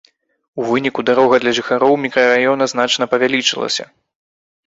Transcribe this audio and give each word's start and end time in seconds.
У 0.61 0.63
выніку 0.69 1.03
дарога 1.09 1.35
для 1.43 1.51
жыхароў 1.57 1.93
мікрараёна 2.07 2.65
значна 2.73 3.03
павялічылася. 3.13 3.83